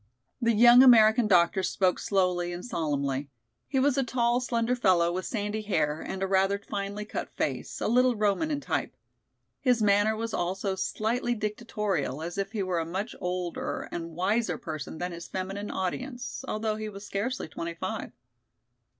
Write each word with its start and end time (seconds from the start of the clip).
The 0.41 0.53
young 0.53 0.81
American 0.81 1.27
doctor 1.27 1.61
spoke 1.61 1.99
slowly 1.99 2.51
and 2.51 2.65
solemnly. 2.65 3.29
He 3.67 3.77
was 3.79 3.99
a 3.99 4.03
tall 4.03 4.39
slender 4.39 4.75
fellow 4.75 5.11
with 5.11 5.27
sandy 5.27 5.61
hair 5.61 6.01
and 6.01 6.23
a 6.23 6.27
rather 6.27 6.57
finely 6.57 7.05
cut 7.05 7.29
face, 7.37 7.79
a 7.79 7.87
little 7.87 8.15
Roman 8.15 8.49
in 8.49 8.61
type. 8.61 8.95
His 9.59 9.83
manner 9.83 10.15
was 10.15 10.33
also 10.33 10.73
slightly 10.73 11.35
dictatorial, 11.35 12.23
as 12.23 12.39
if 12.39 12.51
he 12.51 12.63
were 12.63 12.79
a 12.79 12.83
much 12.83 13.13
older 13.21 13.87
and 13.91 14.15
wiser 14.15 14.57
person 14.57 14.97
than 14.97 15.11
his 15.11 15.27
feminine 15.27 15.69
audience, 15.69 16.43
although 16.47 16.77
he 16.77 16.89
was 16.89 17.05
scarcely 17.05 17.47
twenty 17.47 17.75
five. 17.75 18.11